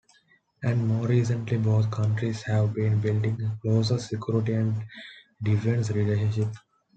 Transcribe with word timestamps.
And 0.63 0.87
more 0.87 1.05
recently, 1.05 1.59
both 1.59 1.91
countries 1.91 2.41
have 2.47 2.73
been 2.73 2.99
building 3.01 3.39
a 3.43 3.55
closer 3.61 3.99
security 3.99 4.53
and 4.53 4.83
defense 5.43 5.91
relationship. 5.91 6.47